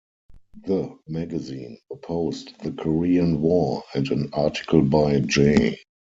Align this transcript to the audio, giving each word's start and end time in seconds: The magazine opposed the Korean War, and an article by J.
The 0.65 0.97
magazine 1.07 1.77
opposed 1.91 2.59
the 2.63 2.71
Korean 2.71 3.39
War, 3.39 3.83
and 3.93 4.09
an 4.09 4.31
article 4.33 4.81
by 4.81 5.19
J. 5.19 5.77